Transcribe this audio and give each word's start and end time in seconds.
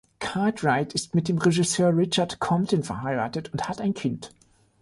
Cartwright 0.19 0.95
ist 0.95 1.13
mit 1.13 1.27
dem 1.27 1.37
Regisseur 1.37 1.95
Richard 1.95 2.39
Compton 2.39 2.81
verheiratet 2.83 3.53
und 3.53 3.69
hat 3.69 3.79
ein 3.79 3.93
Kind. 3.93 4.31